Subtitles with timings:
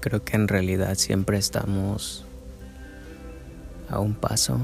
[0.00, 2.24] Creo que en realidad siempre estamos
[3.88, 4.58] a un paso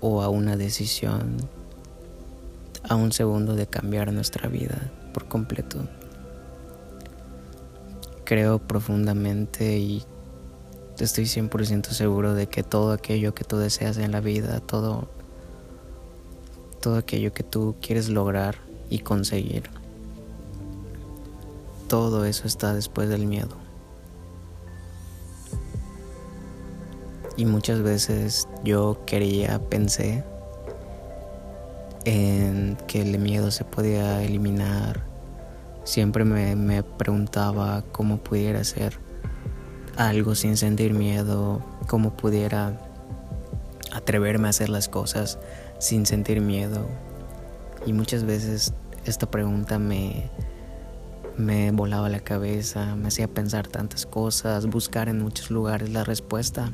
[0.00, 1.36] o a una decisión,
[2.88, 5.86] a un segundo de cambiar nuestra vida por completo.
[8.24, 10.04] Creo profundamente y
[10.98, 15.08] estoy 100% seguro de que todo aquello que tú deseas en la vida, todo,
[16.80, 18.56] todo aquello que tú quieres lograr
[18.88, 19.79] y conseguir,
[21.90, 23.56] todo eso está después del miedo.
[27.36, 30.22] Y muchas veces yo quería, pensé
[32.04, 35.04] en que el miedo se podía eliminar.
[35.82, 38.96] Siempre me, me preguntaba cómo pudiera ser
[39.96, 42.78] algo sin sentir miedo, cómo pudiera
[43.92, 45.40] atreverme a hacer las cosas
[45.80, 46.86] sin sentir miedo.
[47.84, 48.74] Y muchas veces
[49.06, 50.30] esta pregunta me,
[51.40, 56.72] me volaba la cabeza, me hacía pensar tantas cosas, buscar en muchos lugares la respuesta.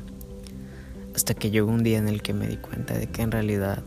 [1.15, 3.83] Hasta que llegó un día en el que me di cuenta de que en realidad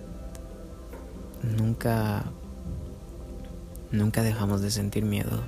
[1.42, 2.25] nunca,
[3.92, 5.45] nunca dejamos de sentir miedo.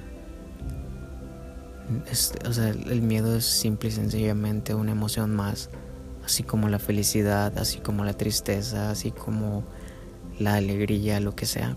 [2.47, 5.71] o sea, el miedo es simple y sencillamente una emoción más,
[6.25, 9.65] así como la felicidad, así como la tristeza, así como
[10.39, 11.77] la alegría, lo que sea,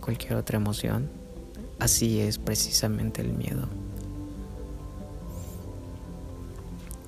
[0.00, 1.19] cualquier otra emoción.
[1.80, 3.68] Así es precisamente el miedo.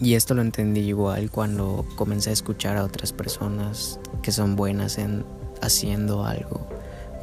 [0.01, 4.99] Y esto lo entendí igual cuando comencé a escuchar a otras personas que son buenas
[4.99, 5.25] en
[5.61, 6.67] haciendo algo,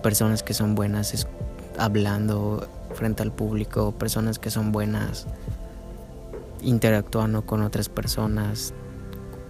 [0.02, 1.28] personas que son buenas
[1.78, 5.28] hablando frente al público, personas que son buenas
[6.62, 8.74] interactuando con otras personas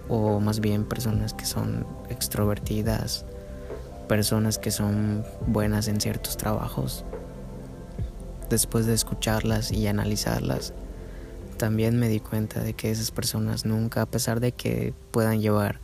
[0.08, 3.24] o más bien personas que son extrovertidas,
[4.08, 7.04] personas que son buenas en ciertos trabajos.
[8.50, 10.74] Después de escucharlas y analizarlas,
[11.56, 15.78] también me di cuenta de que esas personas nunca, a pesar de que puedan llevar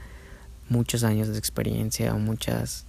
[0.69, 2.85] muchos años de experiencia o muchas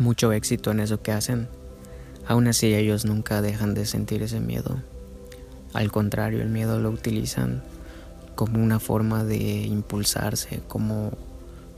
[0.00, 1.48] mucho éxito en eso que hacen,
[2.26, 4.82] aún así ellos nunca dejan de sentir ese miedo.
[5.72, 7.62] Al contrario, el miedo lo utilizan
[8.34, 11.12] como una forma de impulsarse, como,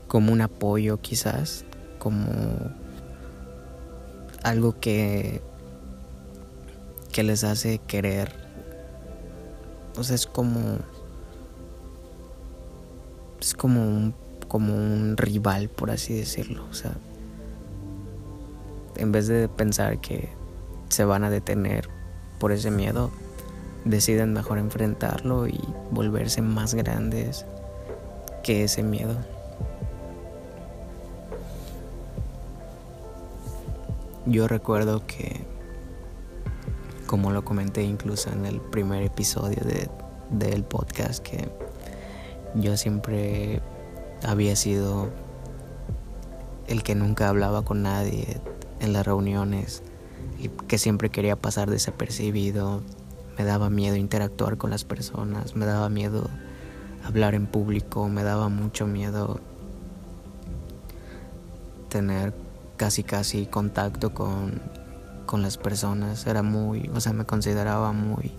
[0.07, 1.63] como un apoyo quizás,
[1.99, 2.27] como
[4.43, 5.41] algo que,
[7.11, 8.49] que les hace querer
[9.99, 10.79] o es como.
[13.41, 14.13] Es como un,
[14.47, 16.65] como un rival, por así decirlo.
[16.69, 16.93] O sea,
[18.95, 20.29] en vez de pensar que
[20.89, 21.89] se van a detener
[22.39, 23.11] por ese miedo,
[23.85, 25.59] deciden mejor enfrentarlo y
[25.91, 27.45] volverse más grandes
[28.43, 29.17] que ese miedo.
[34.25, 35.41] Yo recuerdo que
[37.09, 39.89] como lo comenté incluso en el primer episodio de,
[40.29, 41.49] del podcast, que
[42.53, 43.63] yo siempre
[44.23, 45.09] había sido
[46.67, 48.39] el que nunca hablaba con nadie
[48.79, 49.81] en las reuniones
[50.37, 52.83] y que siempre quería pasar desapercibido.
[53.39, 56.29] Me daba miedo interactuar con las personas, me daba miedo
[57.03, 59.39] hablar en público, me daba mucho miedo
[61.89, 62.35] tener
[62.77, 64.61] casi casi contacto con
[65.29, 68.31] con las personas, era muy, o sea, me consideraba muy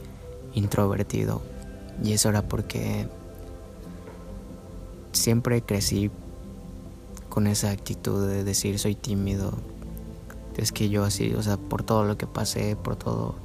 [0.55, 1.41] introvertido.
[2.03, 3.07] Y eso era porque
[5.13, 6.11] siempre crecí
[7.29, 9.53] con esa actitud de decir soy tímido.
[10.57, 13.37] Es que yo así, o sea, por todo lo que pasé, por todo,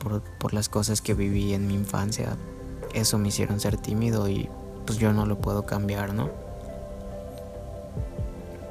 [0.00, 2.36] por, por las cosas que viví en mi infancia,
[2.92, 4.48] eso me hicieron ser tímido y
[4.84, 6.28] pues yo no lo puedo cambiar, ¿no?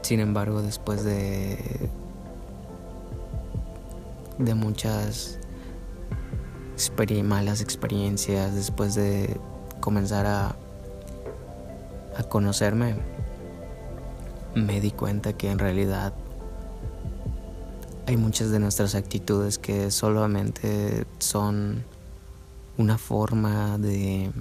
[0.01, 1.89] Sin embargo, después de
[4.37, 5.39] de muchas
[7.23, 9.39] malas experiencias después de
[9.79, 10.55] comenzar a,
[12.17, 12.95] a conocerme,
[14.55, 16.13] me di cuenta que en realidad
[18.05, 21.83] hay muchas de nuestras actitudes que solamente son
[22.77, 24.31] una forma de...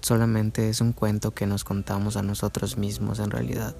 [0.00, 3.76] solamente es un cuento que nos contamos a nosotros mismos en realidad.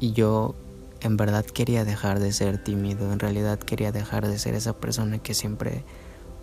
[0.00, 0.54] Y yo
[1.02, 5.18] en verdad quería dejar de ser tímido, en realidad quería dejar de ser esa persona
[5.18, 5.84] que siempre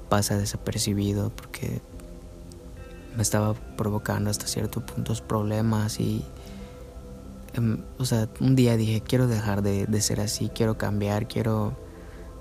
[0.09, 1.81] pasa desapercibido porque
[3.15, 6.25] me estaba provocando hasta ciertos puntos problemas y
[7.53, 11.77] em, o sea, un día dije, quiero dejar de, de, ser así, quiero cambiar, quiero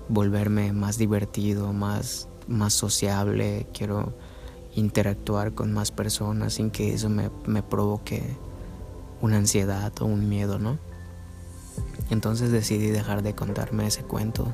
[0.09, 4.13] volverme más divertido, más, más sociable, quiero
[4.75, 8.23] interactuar con más personas sin que eso me, me provoque
[9.21, 10.88] una ansiedad o un miedo, ¿no?
[12.09, 14.53] Entonces decidí dejar de contarme ese cuento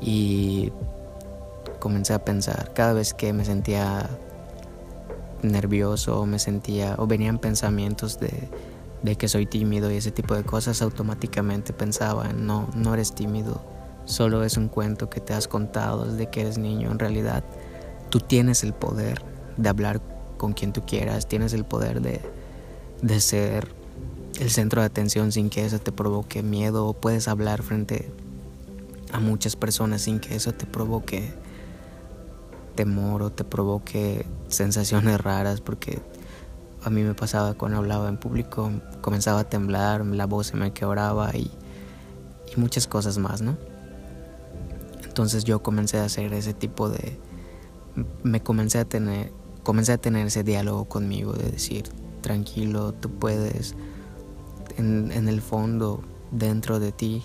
[0.00, 0.72] y
[1.80, 2.72] comencé a pensar.
[2.74, 4.08] Cada vez que me sentía
[5.44, 10.44] nervioso o me sentía o venían pensamientos de, que soy tímido y ese tipo de
[10.44, 13.62] cosas automáticamente pensaba no no eres tímido
[14.06, 17.44] solo es un cuento que te has contado desde que eres niño en realidad
[18.08, 19.22] tú tienes el poder
[19.58, 20.00] de hablar
[20.38, 22.22] con quien tú quieras tienes el poder de,
[23.02, 23.68] de ser
[24.40, 28.10] el centro de atención sin que eso te provoque miedo o puedes hablar frente
[29.12, 31.32] a muchas personas sin que eso te provoque
[32.74, 36.00] temor o te provoque sensaciones raras porque
[36.82, 38.70] a mí me pasaba cuando hablaba en público
[39.00, 41.50] comenzaba a temblar, la voz se me quebraba y,
[42.54, 43.56] y muchas cosas más, ¿no?
[45.04, 47.18] Entonces yo comencé a hacer ese tipo de
[48.24, 49.32] me comencé a tener
[49.62, 51.84] comencé a tener ese diálogo conmigo de decir
[52.20, 53.76] tranquilo, tú puedes
[54.76, 57.24] en, el fondo dentro de ti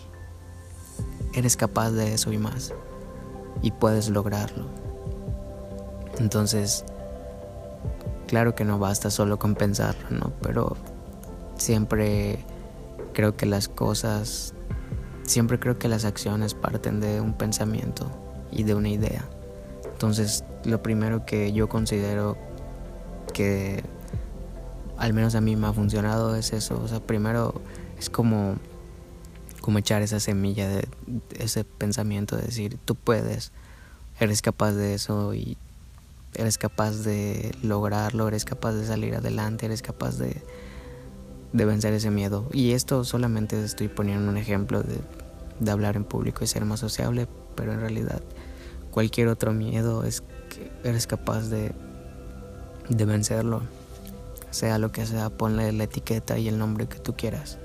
[1.34, 2.74] eres capaz de eso y más
[3.62, 4.66] y puedes lograrlo.
[6.18, 6.86] Entonces,
[8.28, 10.34] claro que no basta solo con pensarlo, ¿no?
[10.42, 10.78] Pero
[11.58, 12.46] siempre
[13.14, 14.54] creo que las cosas,
[15.24, 18.10] siempre creo que las acciones parten de un pensamiento
[18.52, 19.26] y de una idea.
[19.86, 22.38] Entonces, lo primero que yo considero
[23.34, 23.84] que
[25.00, 26.80] al menos a mí me ha funcionado es eso.
[26.84, 27.62] O sea, primero
[27.98, 28.58] es como
[29.62, 30.88] como echar esa semilla de,
[31.38, 33.52] ese pensamiento de decir, tú puedes,
[34.20, 35.58] eres capaz de eso y
[36.34, 40.42] eres capaz de lograrlo, eres capaz de salir adelante, eres capaz de,
[41.54, 42.48] de vencer ese miedo.
[42.54, 44.98] Y esto solamente estoy poniendo un ejemplo de,
[45.60, 48.22] de hablar en público y ser más sociable, pero en realidad
[48.92, 51.74] cualquier otro miedo es que eres capaz de,
[52.90, 53.62] de vencerlo.
[54.52, 57.58] Sea lo que sea, ponle la etiqueta y el nombre que tú quieras.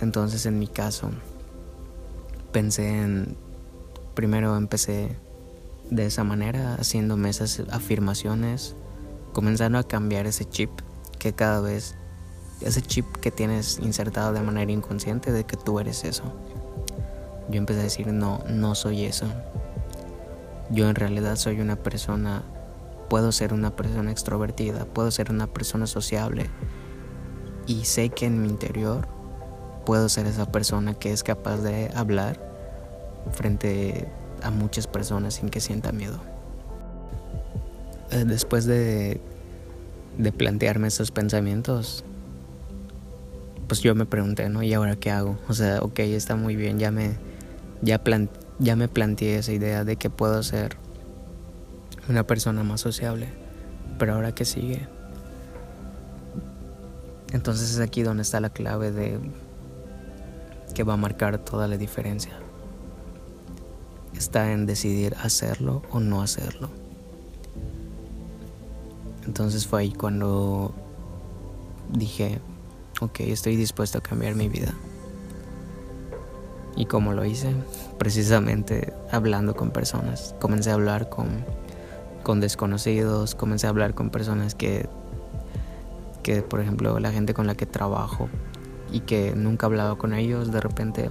[0.00, 1.10] Entonces en mi caso
[2.52, 3.36] pensé en,
[4.14, 5.16] primero empecé
[5.90, 8.76] de esa manera, haciéndome esas afirmaciones,
[9.32, 10.70] comenzando a cambiar ese chip
[11.18, 11.94] que cada vez,
[12.60, 16.24] ese chip que tienes insertado de manera inconsciente de que tú eres eso.
[17.48, 19.26] Yo empecé a decir, no, no soy eso.
[20.70, 22.42] Yo en realidad soy una persona,
[23.08, 26.46] puedo ser una persona extrovertida, puedo ser una persona sociable
[27.66, 29.08] y sé que en mi interior
[29.84, 32.40] puedo ser esa persona que es capaz de hablar
[33.32, 34.08] frente
[34.42, 36.20] a muchas personas sin que sienta miedo.
[38.10, 39.20] Eh, después de,
[40.16, 42.04] de plantearme esos pensamientos,
[43.66, 44.62] pues yo me pregunté, ¿no?
[44.62, 45.38] ¿Y ahora qué hago?
[45.48, 47.16] O sea, ok, está muy bien, ya me,
[47.82, 48.00] ya,
[48.58, 50.76] ya me planteé esa idea de que puedo ser
[52.08, 53.28] una persona más sociable,
[53.98, 54.86] pero ahora qué sigue.
[57.32, 59.18] Entonces es aquí donde está la clave de
[60.74, 62.32] que va a marcar toda la diferencia.
[64.16, 66.70] Está en decidir hacerlo o no hacerlo.
[69.26, 70.74] Entonces fue ahí cuando
[71.92, 72.40] dije,
[73.00, 74.74] ok, estoy dispuesto a cambiar mi vida.
[76.76, 77.54] ¿Y cómo lo hice?
[77.98, 80.34] Precisamente hablando con personas.
[80.40, 81.44] Comencé a hablar con,
[82.28, 84.86] con desconocidos, comencé a hablar con personas que,
[86.22, 88.28] que, por ejemplo, la gente con la que trabajo,
[88.92, 91.10] y que nunca hablaba con ellos, de repente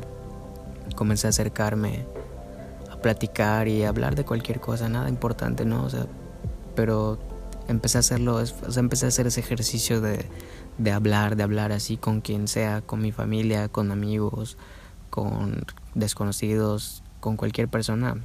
[0.96, 2.06] comencé a acercarme
[2.92, 5.86] a platicar y a hablar de cualquier cosa, nada importante, ¿no?
[5.86, 6.06] O sea,
[6.76, 7.18] pero
[7.68, 8.40] empecé a hacerlo,
[8.76, 10.24] empecé a hacer ese ejercicio de,
[10.78, 14.56] de hablar, de hablar así con quien sea, con mi familia, con amigos,
[15.10, 18.18] con desconocidos, con cualquier persona.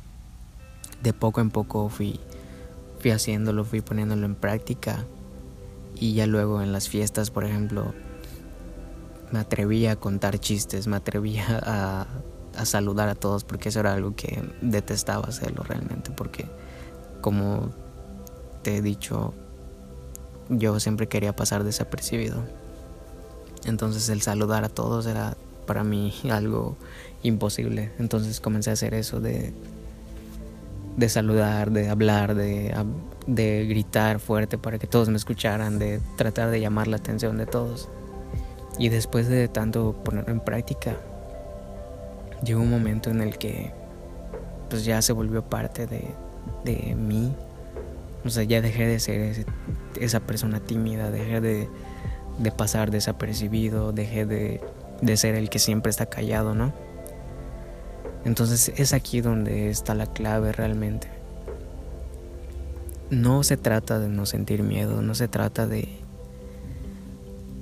[1.03, 2.21] De poco en poco fui,
[3.03, 5.05] fui haciéndolo, fui poniéndolo en práctica.
[5.97, 7.93] Y ya luego en las fiestas, por ejemplo,
[9.33, 12.07] me atrevía a contar chistes, me atrevía a,
[12.57, 16.47] a, saludar a todos porque eso era algo que detestaba hacerlo realmente porque
[17.23, 17.71] como
[18.63, 19.33] te he dicho
[20.49, 22.43] yo siempre quería pasar desapercibido.
[23.65, 26.77] Entonces el saludar a todos era para mí algo
[27.23, 27.93] imposible.
[27.99, 29.55] Entonces comencé a hacer eso de
[30.97, 32.75] de saludar, de hablar, de,
[33.27, 37.47] de gritar fuerte para que todos me escucharan, de tratar de llamar la atención de
[37.47, 37.89] todos.
[38.79, 40.97] Y después de tanto ponerlo en práctica,
[42.45, 43.73] llegó un momento en el que
[44.69, 46.09] pues ya se volvió parte de,
[46.65, 47.35] de mí.
[48.25, 49.47] O sea, ya dejé de ser
[50.01, 51.69] esa persona tímida, dejé de,
[52.39, 54.61] de pasar desapercibido, dejé de,
[55.01, 56.73] de ser el que siempre está callado, ¿no?
[58.25, 61.09] Entonces es aquí donde está la clave realmente.
[63.11, 66.03] No se trata de no sentir miedo, no se trata de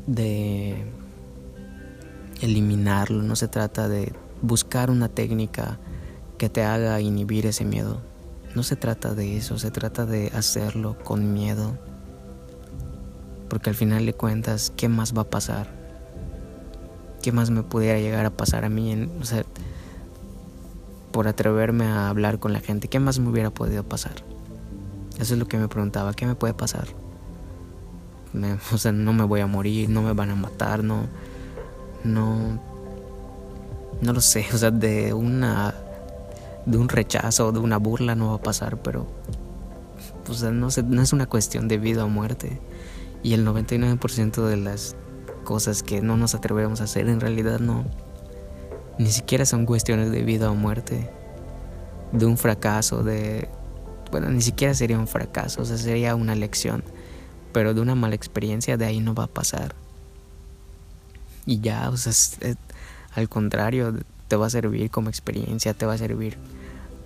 [0.06, 0.86] de
[2.40, 4.12] eliminarlo, no se trata de
[4.42, 5.78] buscar una técnica
[6.38, 8.00] que te haga inhibir ese miedo.
[8.54, 11.78] No se trata de eso, se trata de hacerlo con miedo.
[13.48, 15.68] Porque al final de cuentas, ¿qué más va a pasar?
[17.22, 18.90] ¿Qué más me pudiera llegar a pasar a mí?
[18.90, 19.44] En, o sea,
[21.12, 24.12] por atreverme a hablar con la gente, ¿qué más me hubiera podido pasar?
[25.18, 26.88] Eso es lo que me preguntaba, ¿qué me puede pasar?
[28.72, 31.06] o sea, no me voy a morir, no me van a matar, no,
[32.04, 32.60] no,
[34.00, 35.74] no lo sé, o sea, de una,
[36.66, 39.06] de un rechazo, de una burla no va a pasar, pero,
[40.28, 42.60] o sea, no, no es una cuestión de vida o muerte.
[43.22, 44.96] Y el 99% de las
[45.44, 47.84] cosas que no nos atrevemos a hacer en realidad no,
[49.00, 51.10] ni siquiera son cuestiones de vida o muerte,
[52.12, 53.48] de un fracaso, de,
[54.10, 56.84] bueno, ni siquiera sería un fracaso, o sea, sería una lección
[57.52, 59.74] pero de una mala experiencia de ahí no va a pasar.
[61.46, 62.12] Y ya, o sea,
[63.14, 63.94] al contrario,
[64.28, 66.36] te va a servir como experiencia, te va a servir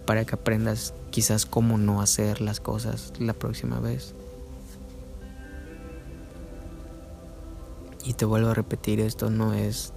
[0.07, 4.15] para que aprendas quizás cómo no hacer las cosas la próxima vez.
[8.05, 9.95] Y te vuelvo a repetir, esto no es...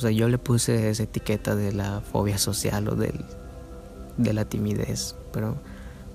[0.00, 3.22] O sea, yo le puse esa etiqueta de la fobia social o del,
[4.16, 5.58] de la timidez, pero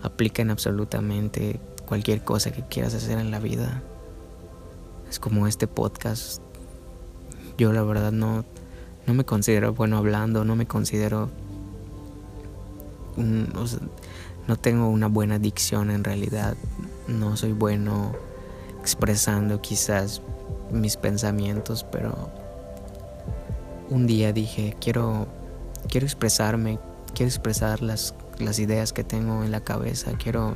[0.02, 3.84] aplica en absolutamente cualquier cosa que quieras hacer en la vida.
[5.08, 6.42] Es como este podcast.
[7.60, 8.44] Yo la verdad no,
[9.06, 11.30] no me considero bueno hablando, no me considero...
[13.16, 16.58] no tengo una buena dicción en realidad.
[17.08, 18.14] No soy bueno
[18.80, 20.24] expresando quizás
[20.72, 22.45] mis pensamientos, pero
[23.90, 25.28] un día dije, quiero,
[25.90, 26.80] quiero expresarme,
[27.14, 30.56] quiero expresar las, las ideas que tengo en la cabeza, quiero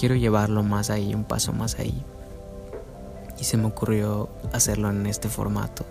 [0.00, 2.02] quiero llevarlo más ahí, un paso más ahí.
[3.38, 5.84] Y se me ocurrió hacerlo en este formato.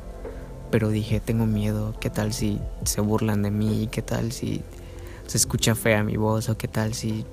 [0.71, 3.87] Pero dije, tengo miedo, ¿qué tal si se burlan de mí?
[3.91, 4.63] ¿Qué tal si
[5.27, 6.49] se escucha fea mi voz?
[6.49, 7.23] ¿O qué tal si...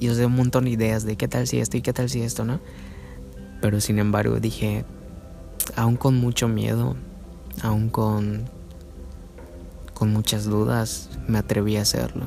[0.00, 2.08] Y os doy un montón de ideas de qué tal si esto y qué tal
[2.08, 2.60] si esto, ¿no?
[3.60, 4.86] Pero sin embargo dije,
[5.76, 6.96] aún con mucho miedo,
[7.62, 8.48] aún con,
[9.94, 12.26] con muchas dudas, me atreví a hacerlo.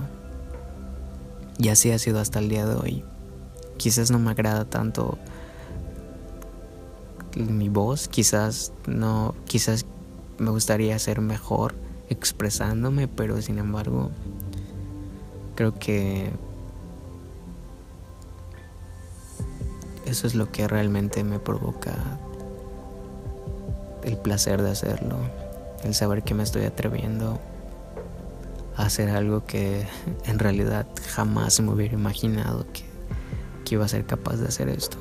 [1.57, 3.03] Y así ha sido hasta el día de hoy
[3.81, 5.17] quizás no me agrada tanto
[7.35, 9.87] mi voz, quizás no, quizás
[10.37, 11.73] me gustaría ser mejor
[12.07, 14.11] expresándome, pero sin embargo
[15.55, 16.29] creo que
[20.05, 21.95] eso es lo que realmente me provoca
[24.03, 25.17] el placer de hacerlo,
[25.83, 27.39] el saber que me estoy atreviendo
[28.75, 29.85] a hacer algo que
[30.25, 34.97] en realidad jamás me hubiera imaginado que iba a ser capaz de hacer esto.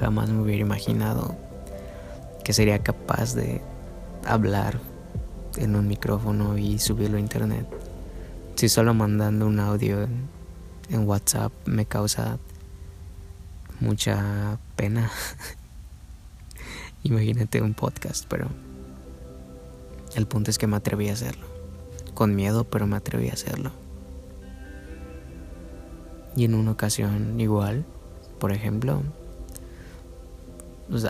[0.00, 1.36] Jamás me hubiera imaginado
[2.42, 3.60] que sería capaz de
[4.26, 4.80] hablar
[5.56, 7.66] en un micrófono y subirlo a internet.
[8.56, 12.38] Si solo mandando un audio en, WhatsApp me causa
[13.80, 15.10] mucha pena.
[17.04, 18.48] Imagínate un podcast, pero
[20.14, 21.46] el punto es que me atreví a hacerlo.
[22.14, 23.72] Con miedo, pero me atreví a hacerlo.
[26.36, 27.84] Y en una ocasión igual,
[28.38, 29.02] por ejemplo,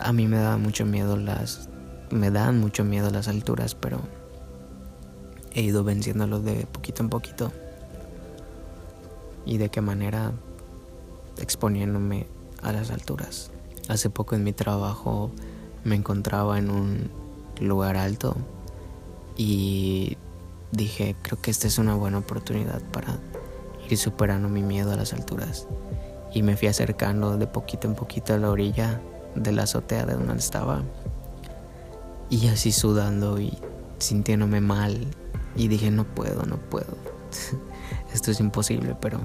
[0.01, 1.69] a mí me da mucho miedo las...
[2.09, 3.99] Me dan mucho miedo las alturas, pero
[5.53, 7.51] he ido venciéndolo de poquito en poquito.
[9.45, 10.31] Y de qué manera
[11.39, 12.27] exponiéndome
[12.61, 13.51] a las alturas.
[13.89, 15.31] Hace poco en mi trabajo
[15.83, 17.09] me encontraba en un
[17.59, 18.35] lugar alto
[19.35, 20.17] y
[20.71, 23.19] dije, creo que esta es una buena oportunidad para
[23.89, 25.67] ir superando mi miedo a las alturas.
[26.33, 29.01] Y me fui acercando de poquito en poquito a la orilla
[29.35, 30.83] de la azotea de donde estaba.
[32.29, 33.57] Y así sudando y
[33.99, 35.05] sintiéndome mal.
[35.55, 36.97] Y dije, no puedo, no puedo.
[38.13, 39.19] Esto es imposible, pero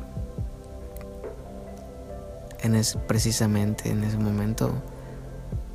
[2.61, 4.73] en ese, precisamente en ese momento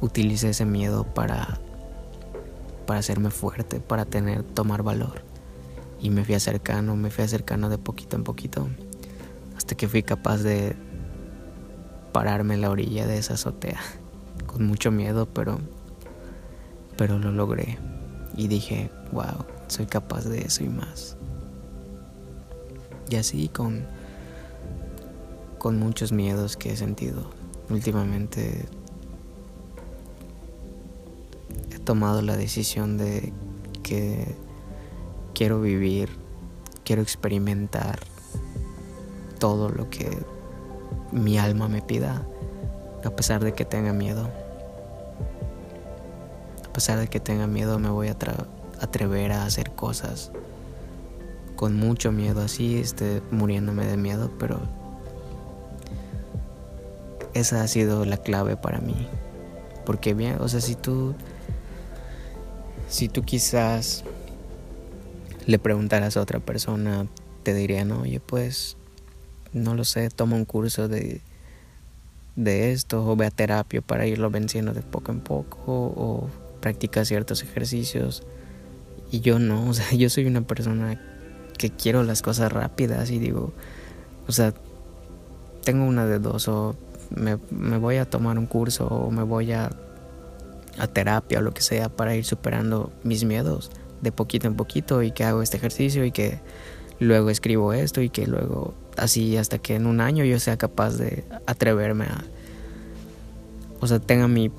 [0.04, 1.60] utilicé ese miedo para,
[2.86, 5.24] para hacerme fuerte, para tener, tomar valor.
[6.02, 8.68] Y me fui acercando, me fui acercando de poquito en poquito.
[9.56, 10.76] Hasta que fui capaz de
[12.12, 13.80] pararme en la orilla de esa azotea.
[14.46, 15.60] Con mucho miedo, pero,
[16.98, 17.80] pero lo logré.
[18.36, 21.16] Y dije, wow, soy capaz de eso y más.
[23.10, 23.86] Y así con,
[25.60, 27.30] con muchos miedos que he sentido.
[27.70, 28.66] Últimamente
[31.84, 33.34] tomado la decisión de
[33.84, 34.36] que
[35.34, 36.10] quiero vivir,
[36.84, 38.00] quiero experimentar
[39.40, 40.10] todo lo que
[41.12, 42.26] mi alma me pida,
[43.04, 44.30] a pesar de que tenga miedo.
[46.68, 48.18] a pesar de que tenga miedo, me voy a
[48.80, 50.32] atrever a hacer cosas
[51.56, 54.60] con mucho miedo, así esté muriéndome de miedo, pero
[57.34, 59.08] esa ha sido la clave para mí.
[59.86, 61.14] Porque bien, o sea, si tú
[62.94, 64.04] si tú quizás
[65.48, 67.08] le preguntaras a otra persona,
[67.42, 68.78] te dirían, oye, pues,
[69.52, 71.22] no lo sé, toma un curso de,
[72.36, 76.30] de esto o ve a terapia para irlo venciendo de poco en poco o
[76.62, 78.22] practica ciertos ejercicios.
[79.10, 81.02] Y yo no, o sea, yo soy una persona
[81.58, 83.54] que quiero las cosas rápidas y digo,
[84.28, 84.54] o sea,
[85.64, 86.76] tengo una de dos, o
[87.10, 89.72] me, me voy a tomar un curso o me voy a,
[90.78, 95.02] a terapia o lo que sea para ir superando mis miedos de poquito en poquito
[95.02, 96.40] y que hago este ejercicio y que
[97.00, 100.98] luego escribo esto y que luego así hasta que en un año yo sea capaz
[100.98, 102.24] de atreverme a
[103.80, 104.52] o sea tenga mi,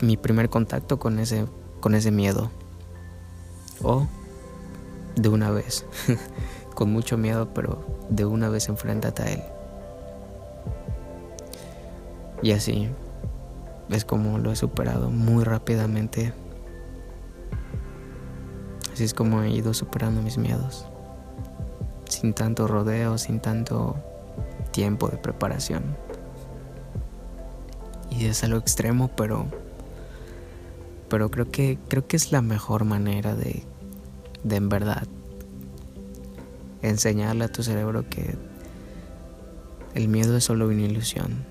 [0.00, 1.46] mi primer contacto con ese
[1.80, 2.50] con ese miedo.
[3.82, 4.06] O
[5.16, 5.84] de una vez
[6.74, 9.42] con mucho miedo pero de una vez enfréntate a él.
[12.42, 12.88] Y así
[13.90, 16.32] es como lo he superado muy rápidamente
[18.98, 20.84] Así es como he ido superando mis miedos.
[22.08, 23.94] Sin tanto rodeo, sin tanto
[24.72, 25.96] tiempo de preparación.
[28.10, 29.46] Y es algo extremo, pero
[31.08, 33.62] pero creo que creo que es la mejor manera de
[34.42, 35.06] de en verdad
[36.82, 38.36] enseñarle a tu cerebro que
[39.94, 41.44] el miedo es solo una ilusión.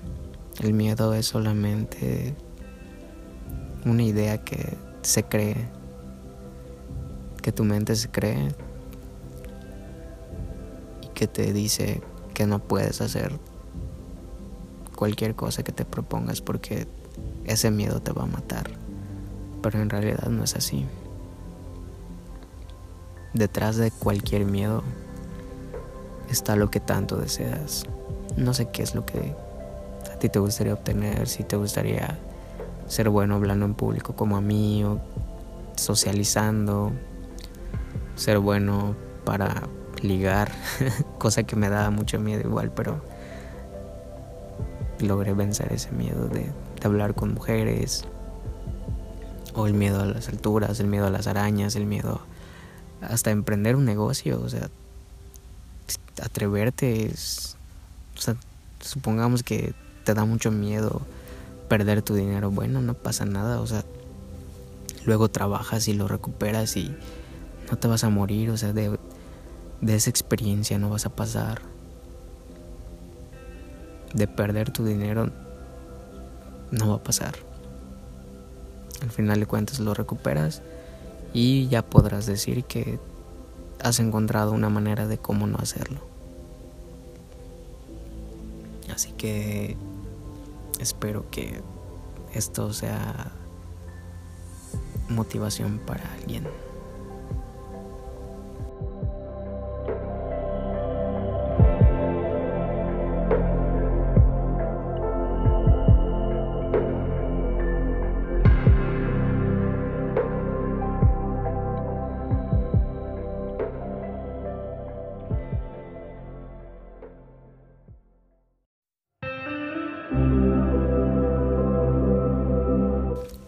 [0.60, 2.34] El miedo es solamente
[3.84, 5.68] una idea que se cree
[7.48, 8.48] que tu mente se cree
[11.02, 12.02] y que te dice
[12.34, 13.38] que no puedes hacer
[14.94, 16.86] cualquier cosa que te propongas porque
[17.44, 18.70] ese miedo te va a matar.
[19.62, 20.84] Pero en realidad no es así.
[23.32, 24.82] Detrás de cualquier miedo
[26.28, 27.84] está lo que tanto deseas.
[28.36, 29.34] No sé qué es lo que
[30.18, 32.18] ti te gustaría obtener, si te gustaría
[32.86, 35.00] ser bueno hablando en público como a mí o
[35.76, 36.92] socializando,
[38.16, 39.68] ser bueno para
[40.02, 40.50] ligar,
[41.18, 43.02] cosa que me daba mucho miedo igual, pero
[45.00, 46.50] logré vencer ese miedo de,
[46.82, 48.04] hablar con mujeres,
[49.54, 52.20] o el miedo a las alturas, el miedo a las arañas, el miedo
[53.00, 54.70] hasta emprender un negocio, o sea,
[56.22, 58.36] atreverte, o sea,
[58.80, 59.74] supongamos que
[60.08, 61.02] te da mucho miedo
[61.68, 63.84] perder tu dinero, bueno, no pasa nada, o sea,
[65.04, 66.96] luego trabajas y lo recuperas y
[67.70, 68.98] no te vas a morir, o sea, de,
[69.82, 71.60] de esa experiencia no vas a pasar.
[74.14, 75.30] De perder tu dinero
[76.70, 77.34] no va a pasar.
[79.02, 80.62] Al final de cuentas lo recuperas
[81.34, 82.98] y ya podrás decir que
[83.78, 86.00] has encontrado una manera de cómo no hacerlo.
[88.90, 89.76] Así que
[90.78, 91.62] espero que
[92.32, 93.32] esto sea
[95.08, 96.46] motivación para alguien.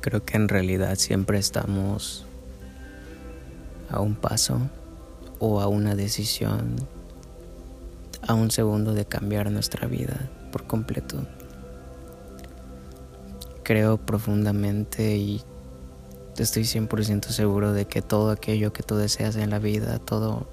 [0.00, 2.24] Creo que en realidad siempre estamos
[3.90, 4.60] a un paso
[5.38, 6.76] o a una decisión,
[8.26, 11.26] a un segundo de cambiar nuestra vida por completo.
[13.62, 15.42] Creo profundamente y
[16.38, 20.46] estoy 100% seguro de que todo aquello que tú deseas en la vida, todo,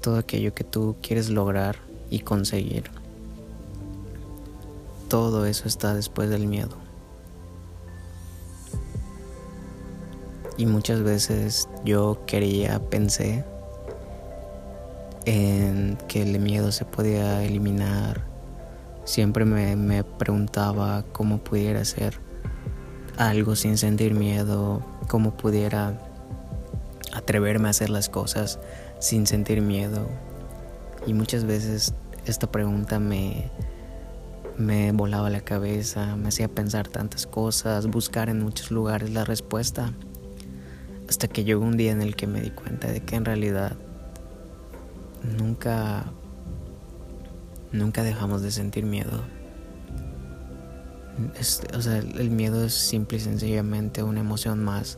[0.00, 1.78] todo aquello que tú quieres lograr
[2.10, 2.84] y conseguir,
[5.08, 6.81] todo eso está después del miedo.
[10.56, 13.44] Y muchas veces yo quería, pensé
[15.24, 18.26] en que el miedo se podía eliminar.
[19.04, 22.18] Siempre me, me preguntaba cómo pudiera hacer
[23.16, 25.98] algo sin sentir miedo, cómo pudiera
[27.12, 28.58] atreverme a hacer las cosas
[28.98, 30.08] sin sentir miedo.
[31.06, 31.94] Y muchas veces
[32.26, 33.50] esta pregunta me,
[34.56, 39.92] me volaba la cabeza, me hacía pensar tantas cosas, buscar en muchos lugares la respuesta.
[41.12, 43.76] Hasta que llegó un día en el que me di cuenta de que en realidad
[45.22, 46.10] nunca,
[47.70, 49.22] nunca dejamos de sentir miedo.
[51.76, 54.96] o sea, el miedo es simple y sencillamente una emoción más,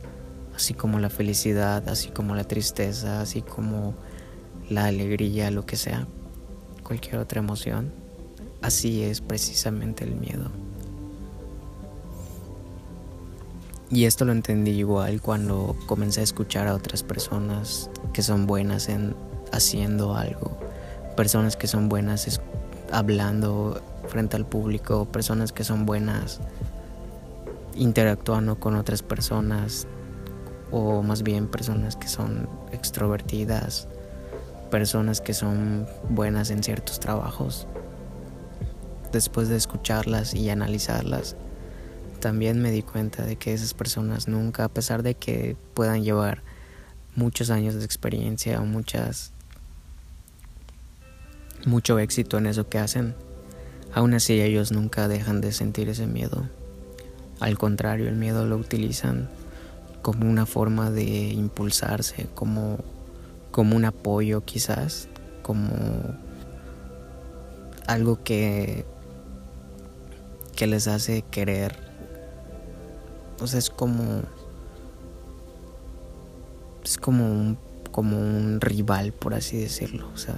[0.54, 3.96] así como la felicidad, así como la tristeza, así como
[4.70, 6.06] la alegría, lo que sea,
[6.84, 7.90] cualquier otra emoción.
[8.62, 10.52] Así es precisamente el miedo.
[13.90, 18.88] Y esto lo entendí igual cuando comencé a escuchar a otras personas que son buenas
[18.88, 19.14] en
[19.52, 20.58] haciendo algo,
[21.16, 22.40] personas que son buenas
[22.90, 26.40] hablando frente al público, personas que son buenas
[27.74, 29.86] interactuando con otras personas
[30.70, 33.88] o más bien personas que son extrovertidas,
[34.70, 37.66] personas que son buenas en ciertos trabajos.
[39.12, 41.36] Después de escucharlas y analizarlas,
[42.24, 46.42] también me di cuenta de que esas personas nunca, a pesar de que puedan llevar
[47.16, 49.34] muchos años de experiencia o muchas
[51.66, 53.14] mucho éxito en eso que hacen,
[53.92, 56.48] aún así ellos nunca dejan de sentir ese miedo.
[57.40, 59.28] Al contrario, el miedo lo utilizan
[60.00, 62.78] como una forma de impulsarse, como,
[63.50, 65.10] como un apoyo quizás,
[65.42, 65.74] como
[67.86, 68.86] algo que,
[70.56, 71.83] que les hace querer
[73.40, 74.22] o sea, es como.
[76.84, 77.58] Es como un,
[77.90, 80.08] como un rival, por así decirlo.
[80.12, 80.36] O sea,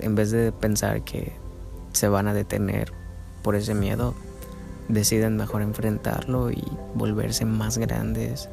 [0.00, 1.32] en vez de pensar que
[1.92, 2.92] se van a detener
[3.42, 4.14] por ese miedo,
[4.88, 6.62] deciden mejor enfrentarlo y
[6.94, 8.48] volverse más grandes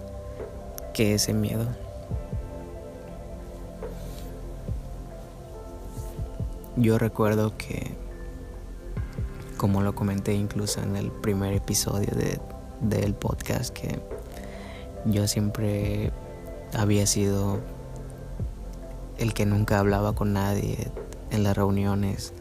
[0.94, 1.68] que ese miedo.
[6.78, 7.92] Yo recuerdo que
[9.62, 12.42] como lo comenté incluso en el primer episodio de,
[12.80, 14.02] del podcast, que
[15.06, 16.12] yo siempre
[16.74, 17.60] había sido
[19.20, 20.92] el que nunca hablaba con nadie
[21.30, 22.34] en las reuniones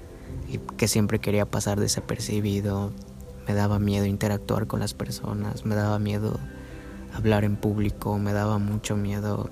[0.48, 2.90] y que siempre quería pasar desapercibido.
[3.46, 6.40] Me daba miedo interactuar con las personas, me daba miedo
[7.12, 9.50] hablar en público, me daba mucho miedo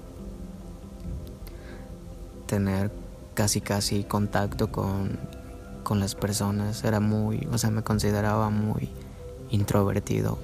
[2.47, 2.91] tener
[3.35, 5.19] casi casi contacto con
[5.89, 8.91] con las personas, era muy, o sea, me consideraba muy
[9.49, 10.37] introvertido.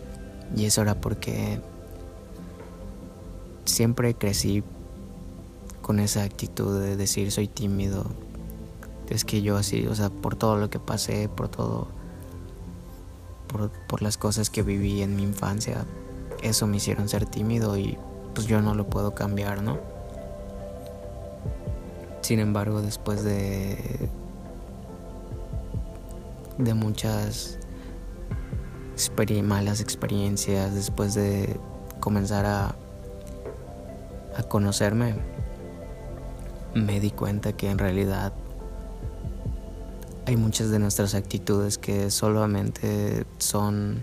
[0.57, 1.61] Y eso era porque
[3.67, 4.65] siempre crecí
[5.83, 8.07] con esa actitud de decir soy tímido.
[9.11, 11.89] Es que yo así, o sea, por todo lo que pasé, por todo,
[13.47, 15.85] por, por las cosas que viví en mi infancia,
[16.43, 17.99] eso me hicieron ser tímido y
[18.35, 19.77] pues yo no lo puedo cambiar, ¿no?
[22.23, 24.09] Sin embargo, después de
[26.59, 27.59] de muchas
[29.43, 31.59] malas experiencias después de
[32.01, 32.77] comenzar a,
[34.37, 35.15] a conocerme,
[36.75, 38.33] me di cuenta que en realidad
[40.27, 44.03] hay muchas de nuestras actitudes que solamente son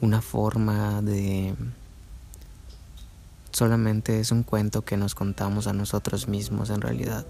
[0.00, 1.54] una forma de...
[3.50, 7.26] solamente es un cuento que nos contamos a nosotros mismos en realidad.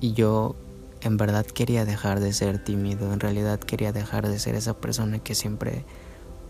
[0.00, 0.56] Y yo
[1.04, 5.18] en verdad quería dejar de ser tímido, en realidad quería dejar de ser esa persona
[5.18, 5.84] que siempre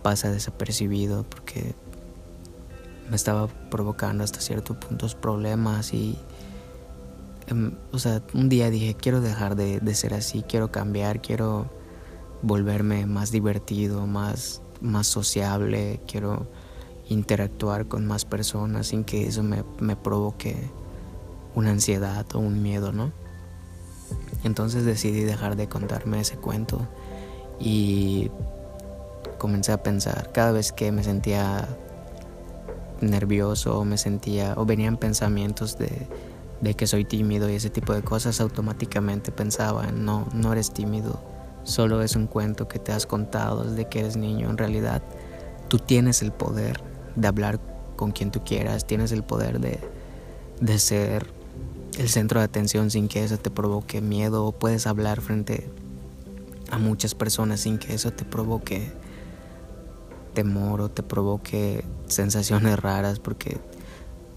[0.03, 1.75] pasa desapercibido porque
[3.11, 6.17] me estaba provocando hasta ciertos puntos problemas y
[7.49, 11.69] em, o sea, un día dije, quiero dejar de, de, ser así, quiero cambiar, quiero
[12.43, 16.47] volverme más divertido, más, más sociable, quiero
[17.09, 20.71] interactuar con más personas sin que eso me, me provoque
[21.57, 23.24] una ansiedad o un miedo, ¿no?
[24.45, 26.87] Entonces decidí dejar de contarme ese cuento
[27.59, 28.31] y
[29.39, 30.33] comencé a pensar.
[30.33, 31.69] Cada vez que me sentía
[33.01, 36.09] nervioso o me sentía o venían pensamientos de,
[36.75, 41.21] que soy tímido y ese tipo de cosas automáticamente pensaba no no eres tímido
[41.63, 45.03] solo es un cuento que te has contado desde que eres niño en realidad
[45.69, 46.81] tú tienes el poder
[47.17, 47.61] de hablar
[47.97, 49.79] con quien tú quieras tienes el poder de,
[50.63, 51.34] de ser
[51.99, 55.71] el centro de atención sin que eso te provoque miedo o puedes hablar frente
[56.71, 58.93] a muchas personas sin que eso te provoque
[60.35, 63.59] temor o te provoque sensaciones raras porque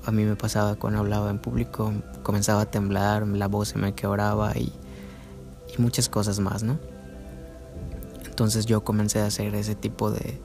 [0.05, 1.91] a mí me pasaba cuando hablaba en público
[2.23, 4.71] comenzaba a temblar, la voz se me quebraba y,
[5.75, 6.77] y muchas cosas más, ¿no?
[8.25, 10.39] Entonces yo comencé a hacer ese tipo de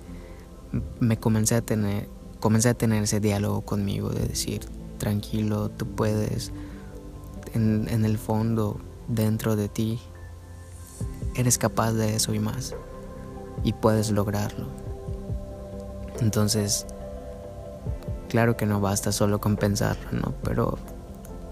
[1.01, 2.09] me comencé a tener
[2.41, 4.63] comencé a tener ese diálogo conmigo de decir
[4.99, 6.53] tranquilo, tú puedes
[7.55, 10.01] en, el fondo, dentro de ti,
[11.35, 12.75] eres capaz de eso y más.
[13.65, 14.69] Y puedes lograrlo.
[16.21, 16.87] Entonces,
[18.29, 20.35] claro que no basta solo con pensarlo, ¿no?
[20.43, 20.79] Pero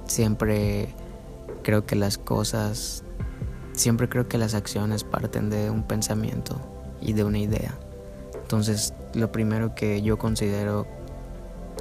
[0.07, 0.95] siempre
[1.63, 3.05] creo que las cosas
[3.73, 6.61] siempre creo que las acciones parten de un pensamiento
[7.01, 7.79] y de una idea.
[8.35, 10.87] Entonces, lo primero que yo considero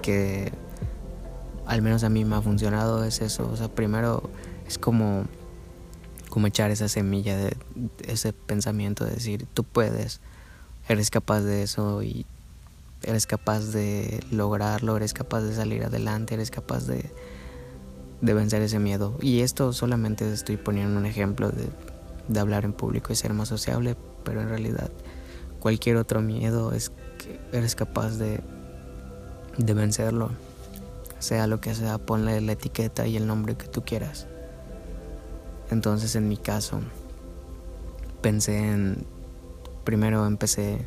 [0.01, 0.51] que
[1.69, 3.47] al menos a mí me ha funcionado es eso.
[3.51, 4.27] O sea, primero
[4.67, 5.25] es como,
[6.29, 7.55] como echar esa semilla de
[8.07, 10.19] ese pensamiento de decir, tú puedes,
[10.87, 12.25] eres capaz de eso y
[13.03, 17.11] eres capaz de lograrlo, eres capaz de salir adelante, eres capaz de,
[18.21, 19.15] de vencer ese miedo.
[19.21, 21.69] Y esto solamente estoy poniendo un ejemplo de,
[22.27, 24.89] de hablar en público y ser más sociable, pero en realidad
[25.59, 28.39] cualquier otro miedo es que eres capaz de,
[29.57, 30.31] de vencerlo.
[31.19, 34.27] Sea lo que sea, ponle la etiqueta y el nombre que tú quieras.
[35.69, 36.81] Entonces en mi caso
[38.21, 39.05] pensé en,
[39.83, 40.85] primero empecé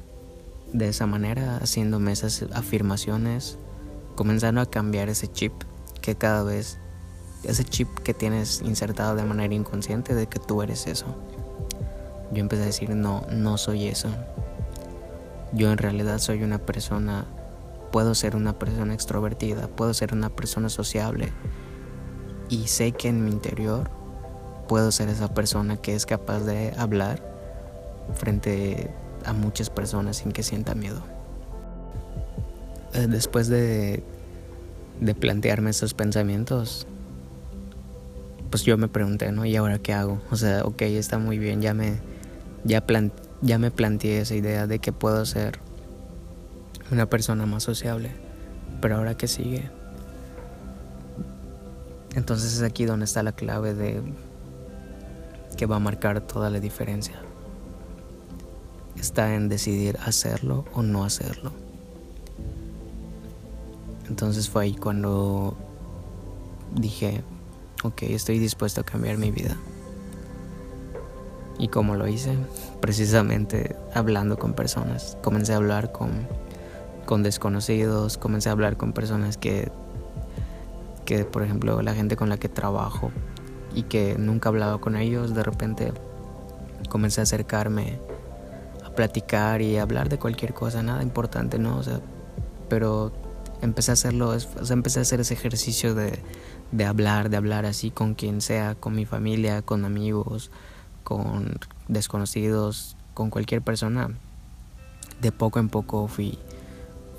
[0.73, 3.59] de esa manera, haciéndome esas afirmaciones,
[4.17, 5.53] comenzando a cambiar ese chip
[6.01, 6.79] que cada vez,
[7.45, 11.07] ese chip que tienes insertado de manera inconsciente de que tú eres eso.
[12.33, 14.09] Yo empecé a decir, no, no soy eso.
[15.53, 17.27] Yo en realidad soy una persona,
[17.93, 21.33] puedo ser una persona extrovertida, puedo ser una persona sociable
[22.49, 23.91] y sé que en mi interior
[24.67, 27.23] puedo ser esa persona que es capaz de hablar
[28.15, 28.91] frente
[29.25, 31.03] a muchas personas sin que sienta miedo.
[32.95, 34.03] Eh, después de,
[35.01, 36.87] de plantearme esos pensamientos,
[38.51, 39.45] pues yo me pregunté, ¿no?
[39.45, 40.21] ¿Y ahora qué hago?
[40.31, 42.01] O sea, ok, está muy bien, ya me,
[42.65, 42.85] ya,
[43.41, 45.59] ya me planteé esa idea de que puedo ser
[46.93, 48.13] una persona más sociable,
[48.81, 49.69] pero ahora qué sigue.
[52.15, 54.03] Entonces es aquí donde está la clave de
[55.57, 57.21] que va a marcar toda la diferencia
[59.03, 61.53] está en decidir hacerlo o no hacerlo.
[64.09, 65.57] Entonces fue ahí cuando
[66.75, 67.23] dije,
[67.83, 69.57] ok, estoy dispuesto a cambiar mi vida.
[71.59, 72.37] ¿Y cómo lo hice?
[72.81, 75.19] Precisamente hablando con personas.
[75.21, 76.29] Comencé a hablar con,
[77.13, 79.71] con desconocidos, comencé a hablar con personas que,
[81.05, 83.11] que, por ejemplo, la gente con la que trabajo
[83.75, 85.93] y que nunca hablaba con ellos, de repente
[86.89, 87.99] comencé a acercarme
[88.97, 91.77] platicar y hablar de cualquier cosa, nada importante, ¿no?
[91.77, 92.01] O sea,
[92.71, 93.13] pero
[93.61, 94.35] empecé a hacerlo,
[94.71, 96.19] empecé a hacer ese ejercicio de,
[96.71, 100.51] de hablar, de hablar así con quien sea, con mi familia, con amigos,
[101.05, 104.09] con desconocidos, con cualquier persona.
[105.21, 106.39] De poco en poco fui,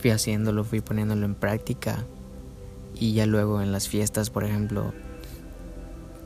[0.03, 2.03] fui haciéndolo, fui poniéndolo en práctica.
[2.93, 4.93] Y ya luego en las fiestas, por ejemplo,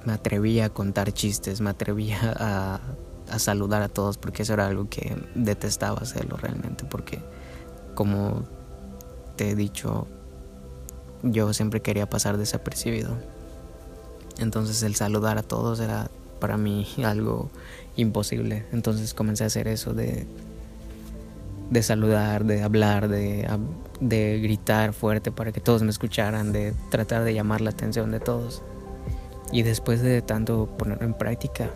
[0.05, 2.81] me atrevía a contar chistes, me atrevía a
[3.29, 7.19] a saludar a todos porque eso era algo que detestaba hacerlo realmente porque
[7.95, 8.43] como
[9.35, 10.07] te he dicho
[11.23, 13.17] yo siempre quería pasar desapercibido.
[14.37, 17.49] Entonces el saludar a todos era para mí algo
[17.95, 18.65] imposible.
[18.71, 20.27] Entonces comencé a hacer eso de
[21.69, 23.47] de saludar de hablar de,
[23.99, 28.19] de gritar fuerte para que todos me escucharan de tratar de llamar la atención de
[28.19, 28.63] todos
[29.51, 31.69] y después de tanto ponerlo en práctica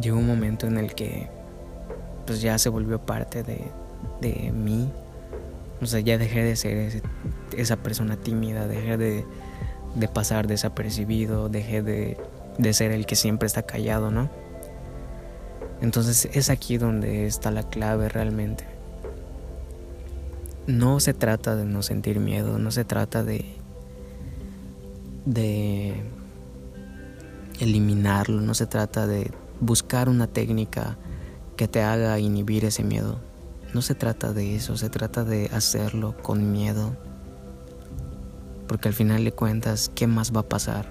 [0.00, 1.28] llegó un momento en el que
[2.26, 3.66] pues ya se volvió parte de,
[4.20, 4.90] de mí.
[5.82, 7.02] O sea, ya dejé de ser
[7.56, 9.24] esa persona tímida, dejé de,
[9.94, 12.18] de pasar desapercibido, dejé de,
[12.58, 14.30] de ser el que siempre está callado, ¿no?
[15.80, 18.64] Entonces es aquí donde está la clave realmente.
[20.66, 23.60] No se trata de no sentir miedo, no se trata de
[25.24, 26.02] de
[27.60, 30.96] eliminarlo, no se trata de buscar una técnica
[31.56, 33.20] que te haga inhibir ese miedo.
[33.74, 36.96] No se trata de eso, se trata de hacerlo con miedo.
[38.66, 40.88] Porque al final de cuentas, ¿qué más va a pasar?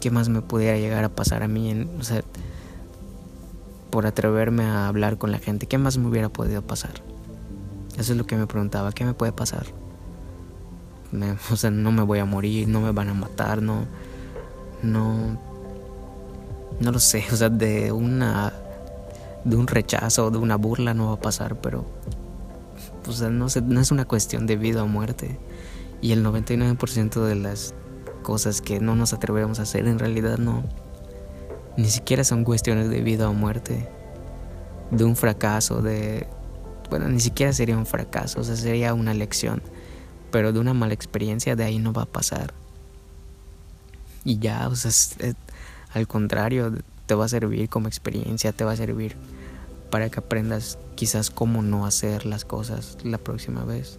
[0.00, 1.70] ¿Qué más me pudiera llegar a pasar a mí?
[1.70, 2.22] En, o sea,
[3.90, 6.92] por atreverme a hablar con la gente, ¿qué más me hubiera podido pasar?
[7.98, 9.66] Eso es lo que me preguntaba, ¿qué me puede pasar?
[11.50, 13.84] o sea, no me voy a morir, no me van a matar, no,
[14.82, 15.38] no,
[16.80, 18.52] no lo sé, o sea, de una
[19.44, 21.86] de un rechazo, de una burla no va a pasar, pero
[23.04, 25.38] pues no, no es una cuestión de vida o muerte.
[26.02, 27.74] Y el 99% de las
[28.22, 30.62] cosas que no nos atrevemos a hacer en realidad no
[31.76, 33.88] ni siquiera son cuestiones de vida o muerte,
[34.90, 36.26] de un fracaso, de
[36.90, 39.62] bueno, ni siquiera sería un fracaso, o sea, sería una lección,
[40.32, 42.52] pero de una mala experiencia de ahí no va a pasar.
[44.24, 44.90] Y ya, o sea,
[45.94, 46.74] al contrario,
[47.06, 49.16] te va a servir como experiencia, te va a servir
[49.90, 53.98] para que aprendas quizás cómo no hacer las cosas la próxima vez.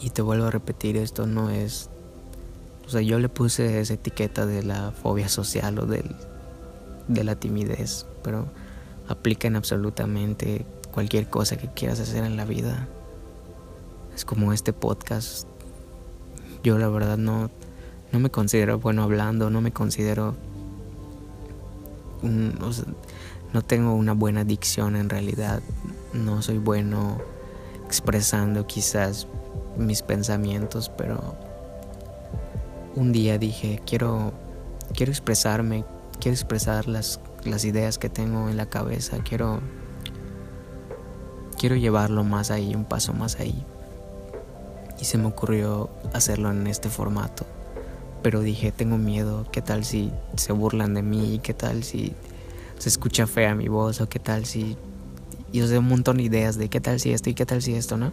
[0.00, 1.88] Y te vuelvo a repetir, esto no es
[2.86, 6.14] O sea, yo le puse esa etiqueta de la fobia social o del,
[7.08, 8.48] de la timidez, pero
[9.08, 12.88] aplica en absolutamente cualquier cosa que quieras hacer en la vida.
[14.14, 15.46] Es como este podcast.
[16.62, 17.50] Yo la verdad no,
[18.12, 20.34] no me considero bueno hablando, no me considero...
[22.22, 25.62] no tengo una buena dicción en realidad.
[26.12, 27.20] No soy bueno
[27.86, 29.26] expresando quizás
[29.76, 31.34] mis pensamientos, pero
[32.94, 34.32] un día dije, quiero,
[34.94, 35.84] quiero expresarme,
[36.20, 39.60] quiero expresar las, las ideas que tengo en la cabeza, quiero,
[41.58, 43.64] quiero llevarlo más ahí, un paso más ahí.
[45.00, 47.44] Y se me ocurrió hacerlo en este formato.
[48.22, 51.40] Pero dije, tengo miedo, ¿qué tal si se burlan de mí?
[51.42, 52.14] ¿Qué tal si
[52.78, 54.00] se escucha fea mi voz?
[54.00, 54.76] ¿O qué tal si...
[55.52, 57.74] Yo sé un montón de ideas de qué tal si esto y qué tal si
[57.74, 58.12] esto, ¿no?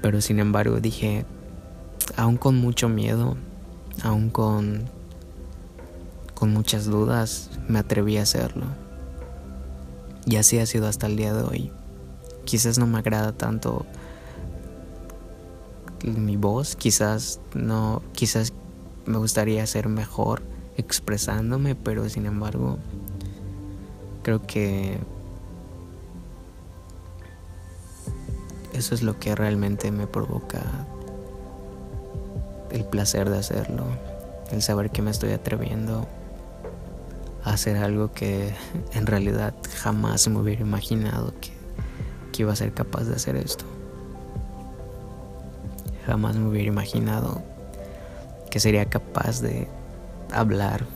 [0.00, 1.26] Pero sin embargo dije,
[2.16, 3.36] aún con mucho miedo,
[4.02, 4.84] aún con,
[6.34, 8.66] con muchas dudas, me atreví a hacerlo.
[10.26, 11.72] Y así ha sido hasta el día de hoy.
[12.44, 13.86] Quizás no me agrada tanto
[16.04, 18.52] mi voz, quizás no, quizás
[19.06, 20.42] me gustaría ser mejor
[20.76, 22.78] expresándome, pero sin embargo
[24.22, 24.98] creo que
[28.72, 30.62] eso es lo que realmente me provoca
[32.70, 33.84] el placer de hacerlo,
[34.50, 36.06] el saber que me estoy atreviendo
[37.44, 38.54] a hacer algo que
[38.92, 41.50] en realidad jamás me hubiera imaginado que,
[42.40, 43.66] iba a ser capaz de hacer esto.
[46.06, 47.42] Jamás me hubiera imaginado
[48.50, 49.68] que sería capaz de
[50.32, 50.86] hablar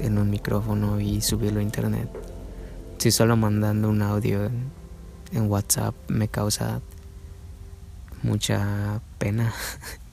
[0.00, 2.10] en un micrófono y subirlo a internet.
[2.98, 4.50] Si solo mandando un audio
[5.32, 6.82] en WhatsApp me causa
[8.22, 9.54] mucha pena.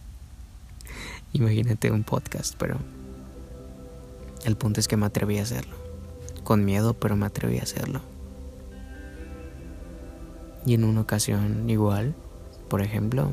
[1.34, 2.78] Imagínate un podcast, pero
[4.46, 5.76] el punto es que me atreví a hacerlo.
[6.44, 8.02] Con miedo, pero me atreví a hacerlo.
[10.66, 12.14] Y en una ocasión igual,
[12.70, 13.32] por ejemplo,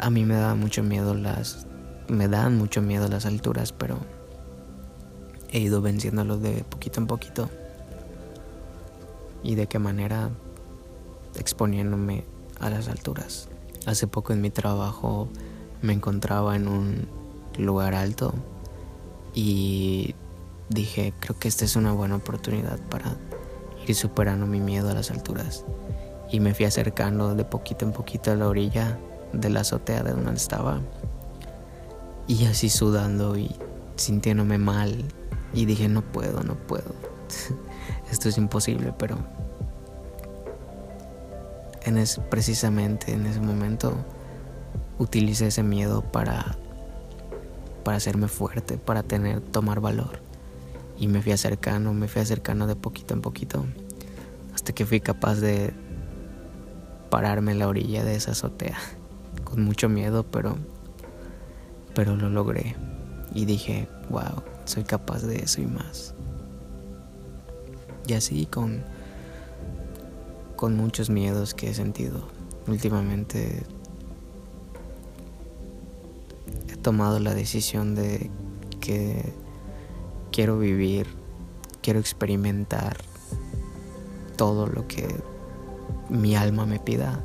[0.00, 1.66] a mí me da mucho miedo las
[2.08, 3.98] me dan mucho miedo las alturas, pero
[5.50, 7.50] he ido venciéndolo de poquito en poquito.
[9.42, 10.30] Y de qué manera
[11.36, 12.24] exponiéndome
[12.60, 13.48] a las alturas.
[13.86, 15.28] Hace poco en mi trabajo
[15.82, 17.08] me encontraba en un
[17.58, 18.32] lugar alto
[19.34, 20.14] y
[20.68, 23.16] dije, creo que esta es una buena oportunidad para
[23.86, 25.64] ir superando mi miedo a las alturas.
[26.30, 28.98] Y me fui acercando de poquito en poquito a la orilla
[29.32, 30.80] de la azotea de donde estaba.
[32.26, 33.54] Y así sudando y
[33.96, 35.04] sintiéndome mal.
[35.52, 36.94] Y dije, no puedo, no puedo.
[38.10, 39.18] Esto es imposible, pero
[41.84, 43.94] en es, precisamente en ese momento
[44.98, 46.56] utilicé ese miedo para,
[47.84, 50.20] para hacerme fuerte, para tener, tomar valor.
[50.98, 53.64] Y me fui acercando, me fui acercando de poquito en poquito,
[54.54, 55.72] hasta que fui capaz de
[57.10, 58.78] pararme en la orilla de esa azotea,
[59.44, 60.56] con mucho miedo, pero,
[61.94, 62.76] pero lo logré.
[63.34, 66.14] Y dije, wow, soy capaz de eso y más.
[68.06, 68.82] Y así con
[70.62, 72.28] con muchos miedos que he sentido.
[72.68, 73.64] Últimamente
[76.82, 78.30] tomado la decisión de
[78.80, 79.32] que
[80.30, 81.06] quiero vivir,
[81.80, 82.96] quiero experimentar
[84.36, 85.08] todo lo que
[86.08, 87.24] mi alma me pida,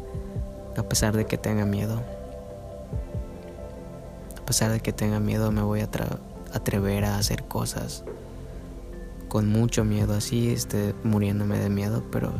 [0.78, 2.04] a pesar de que tenga miedo.
[4.40, 5.90] A pesar de que tenga miedo me voy a
[6.54, 8.06] atrever a hacer cosas
[9.28, 12.32] con mucho miedo, así esté muriéndome de miedo, pero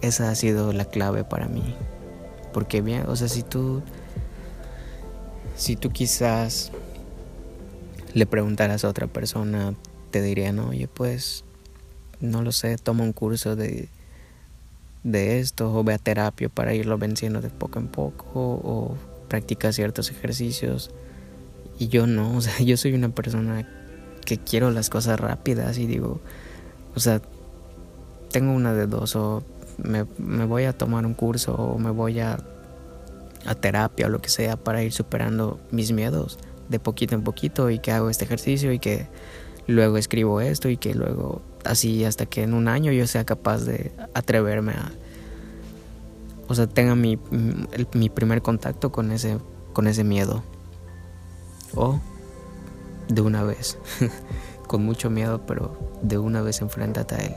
[0.00, 1.74] esa ha sido la clave para mí.
[2.52, 3.82] Porque bien, o sea, si tú,
[5.62, 6.72] si tú quizás
[8.14, 9.74] le preguntaras a otra persona,
[10.10, 11.44] te dirían, oye, pues,
[12.18, 13.88] no lo sé, toma un curso de,
[15.04, 18.96] de esto o ve a terapia para irlo venciendo de poco en poco o
[19.28, 20.90] practica ciertos ejercicios.
[21.78, 23.68] Y yo no, o sea, yo soy una persona
[24.26, 26.20] que quiero las cosas rápidas y digo,
[26.96, 27.22] o sea,
[28.32, 29.44] tengo una de dos o
[29.78, 30.02] me,
[30.44, 32.40] voy a tomar un curso o me voy a,
[33.46, 36.38] a terapia o lo que sea para ir superando mis miedos
[36.68, 39.08] de poquito en poquito y que hago este ejercicio y que
[39.66, 43.64] luego escribo esto y que luego así hasta que en un año yo sea capaz
[43.64, 44.92] de atreverme a
[46.48, 47.18] o sea tenga mi,
[47.94, 49.38] mi primer contacto con ese
[49.72, 50.42] con ese miedo.
[51.74, 51.98] O
[53.08, 53.78] de una vez
[54.66, 57.34] con mucho miedo pero de una vez enfréntate a él.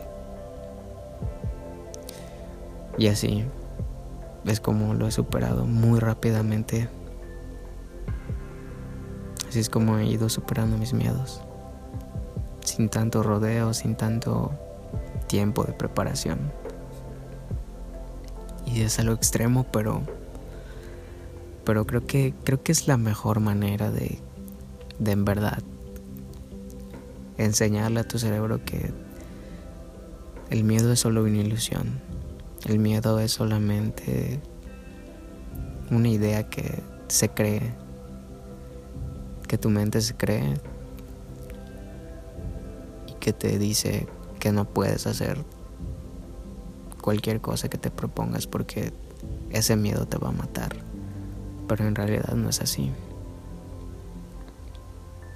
[2.97, 3.43] Y así,
[4.45, 6.89] es como lo he superado muy rápidamente.
[9.47, 11.41] Así es como he ido superando mis miedos.
[12.63, 14.51] Sin tanto rodeo, sin tanto
[15.27, 16.51] tiempo de preparación.
[18.65, 20.01] Y es algo extremo, pero
[21.63, 24.19] pero creo que creo que es la mejor manera de
[24.99, 25.63] de en verdad
[27.37, 28.93] enseñarle a tu cerebro que
[30.49, 31.99] el miedo es solo una ilusión.
[32.65, 34.39] El miedo es solamente
[35.91, 37.75] una idea que se cree,
[39.47, 40.55] que tu mente se cree
[43.07, 44.07] y que te dice
[44.39, 45.45] que no puedes hacer
[47.01, 48.91] cualquier cosa que te propongas porque
[49.51, 50.75] ese miedo te va a matar.
[51.67, 52.91] Pero en realidad no es así.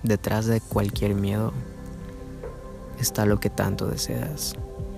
[0.02, 1.54] Detrás de cualquier miedo
[3.00, 4.56] está lo que tanto deseas.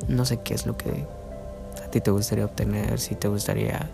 [0.07, 1.05] No sé qué es lo que
[1.99, 3.89] te gustaría obtener, si te gustaría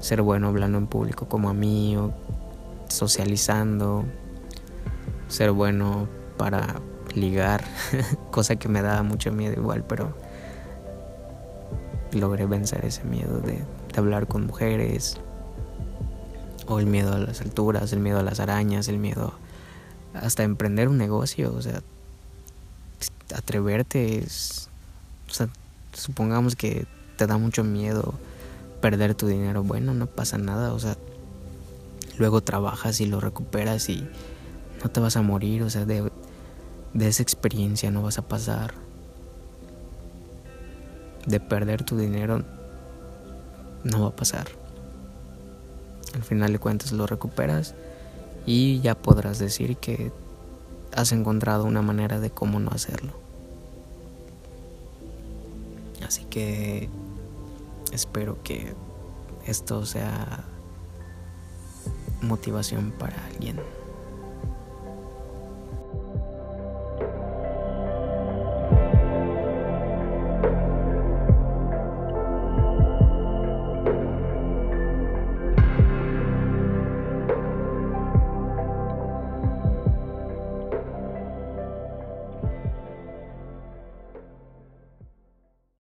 [0.00, 2.12] ser bueno hablando en público como a mí o
[2.88, 4.04] socializando,
[5.28, 6.80] ser bueno para
[7.14, 7.64] ligar,
[8.30, 10.14] cosa que me daba mucho miedo igual, pero
[12.12, 15.18] logré vencer ese miedo de, de hablar con mujeres,
[16.66, 19.32] o el miedo a las alturas, el miedo a las arañas, el miedo
[20.14, 21.82] hasta emprender un negocio, o sea,
[23.34, 24.68] atreverte es,
[25.30, 25.48] o sea,
[25.92, 26.86] supongamos que
[27.22, 28.14] te da mucho miedo
[28.80, 30.96] perder tu dinero, bueno, no pasa nada, o sea,
[32.18, 34.08] luego trabajas y lo recuperas y
[34.82, 36.10] no te vas a morir, o sea, de,
[36.94, 38.74] de esa experiencia no vas a pasar.
[41.24, 42.42] De perder tu dinero
[43.84, 44.48] no va a pasar.
[46.16, 47.76] Al final de cuentas lo recuperas
[48.46, 50.10] y ya podrás decir que
[50.92, 53.12] has encontrado una manera de cómo no hacerlo.
[56.04, 56.90] Así que
[57.92, 58.74] espero que
[59.46, 60.44] esto sea
[62.22, 63.60] motivación para alguien.